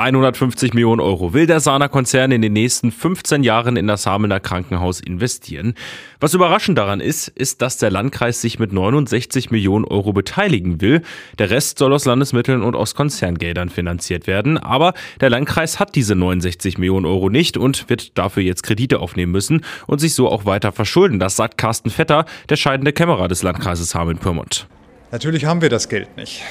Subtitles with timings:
[0.00, 4.98] 150 Millionen Euro will der Sana-Konzern in den nächsten 15 Jahren in das Hamelner Krankenhaus
[4.98, 5.74] investieren.
[6.20, 11.02] Was überraschend daran ist, ist, dass der Landkreis sich mit 69 Millionen Euro beteiligen will.
[11.38, 14.56] Der Rest soll aus Landesmitteln und aus Konzerngeldern finanziert werden.
[14.56, 19.32] Aber der Landkreis hat diese 69 Millionen Euro nicht und wird dafür jetzt Kredite aufnehmen
[19.32, 21.18] müssen und sich so auch weiter verschulden.
[21.18, 24.66] Das sagt Carsten Vetter, der scheidende Kämmerer des Landkreises Hameln-Pyrmont.
[25.12, 26.42] Natürlich haben wir das Geld nicht.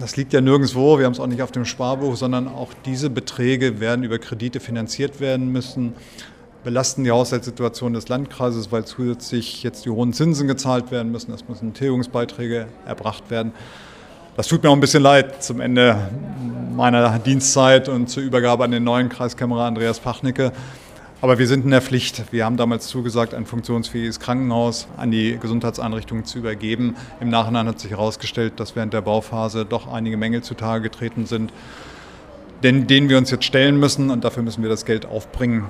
[0.00, 3.10] Das liegt ja nirgendwo, wir haben es auch nicht auf dem Sparbuch, sondern auch diese
[3.10, 5.92] Beträge werden über Kredite finanziert werden müssen,
[6.64, 11.46] belasten die Haushaltssituation des Landkreises, weil zusätzlich jetzt die hohen Zinsen gezahlt werden müssen, es
[11.46, 13.52] müssen Tilgungsbeiträge erbracht werden.
[14.34, 16.08] Das tut mir auch ein bisschen leid zum Ende
[16.74, 20.52] meiner Dienstzeit und zur Übergabe an den neuen Kreiskämmerer Andreas Pachnicke.
[21.22, 22.30] Aber wir sind in der Pflicht.
[22.30, 26.94] Wir haben damals zugesagt, ein funktionsfähiges Krankenhaus an die Gesundheitseinrichtungen zu übergeben.
[27.20, 31.54] Im Nachhinein hat sich herausgestellt, dass während der Bauphase doch einige Mängel zutage getreten sind,
[32.62, 34.10] denen wir uns jetzt stellen müssen.
[34.10, 35.64] Und dafür müssen wir das Geld aufbringen,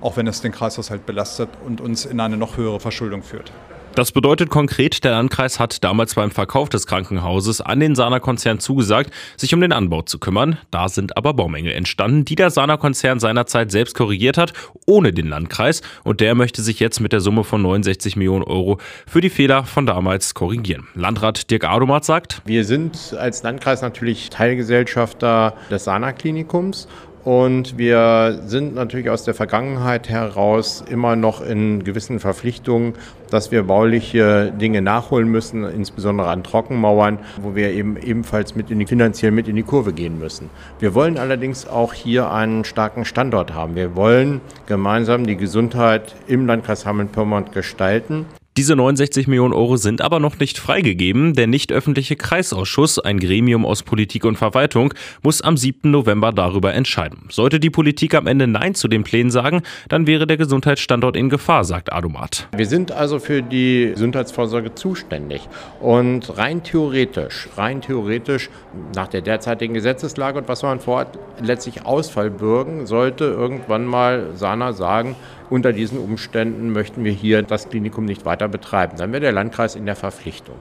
[0.00, 3.52] auch wenn es den Kreishaushalt belastet und uns in eine noch höhere Verschuldung führt.
[3.98, 9.12] Das bedeutet konkret, der Landkreis hat damals beim Verkauf des Krankenhauses an den Sana-Konzern zugesagt,
[9.36, 10.56] sich um den Anbau zu kümmern.
[10.70, 14.52] Da sind aber Baumängel entstanden, die der Sana-Konzern seinerzeit selbst korrigiert hat,
[14.86, 15.82] ohne den Landkreis.
[16.04, 19.64] Und der möchte sich jetzt mit der Summe von 69 Millionen Euro für die Fehler
[19.64, 20.86] von damals korrigieren.
[20.94, 26.86] Landrat Dirk Adomat sagt, wir sind als Landkreis natürlich Teilgesellschafter des Sana-Klinikums
[27.28, 32.94] und wir sind natürlich aus der Vergangenheit heraus immer noch in gewissen Verpflichtungen,
[33.30, 38.78] dass wir bauliche Dinge nachholen müssen, insbesondere an Trockenmauern, wo wir eben ebenfalls mit in
[38.78, 40.48] die, finanziell mit in die Kurve gehen müssen.
[40.78, 43.74] Wir wollen allerdings auch hier einen starken Standort haben.
[43.74, 48.24] Wir wollen gemeinsam die Gesundheit im Landkreis Hameln-Pyrmont gestalten.
[48.58, 51.34] Diese 69 Millionen Euro sind aber noch nicht freigegeben.
[51.34, 54.92] Der nicht öffentliche Kreisausschuss, ein Gremium aus Politik und Verwaltung,
[55.22, 55.92] muss am 7.
[55.92, 57.28] November darüber entscheiden.
[57.30, 61.28] Sollte die Politik am Ende Nein zu den Plänen sagen, dann wäre der Gesundheitsstandort in
[61.28, 62.48] Gefahr, sagt Adomat.
[62.56, 65.48] Wir sind also für die Gesundheitsvorsorge zuständig.
[65.78, 68.50] Und rein theoretisch, rein theoretisch,
[68.96, 74.72] nach der derzeitigen Gesetzeslage und was man vorhat, letztlich Ausfall bürgen, sollte irgendwann mal Sana
[74.72, 75.14] sagen,
[75.50, 78.96] unter diesen Umständen möchten wir hier das Klinikum nicht weiter betreiben.
[78.96, 80.56] Dann wäre der Landkreis in der Verpflichtung.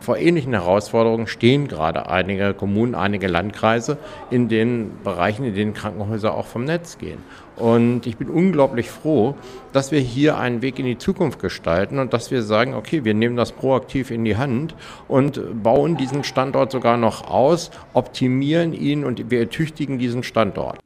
[0.00, 3.98] Vor ähnlichen Herausforderungen stehen gerade einige Kommunen, einige Landkreise
[4.30, 7.18] in den Bereichen, in denen Krankenhäuser auch vom Netz gehen.
[7.54, 9.36] Und ich bin unglaublich froh,
[9.72, 13.14] dass wir hier einen Weg in die Zukunft gestalten und dass wir sagen, okay, wir
[13.14, 14.74] nehmen das proaktiv in die Hand
[15.06, 20.82] und bauen diesen Standort sogar noch aus, optimieren ihn und wir ertüchtigen diesen Standort.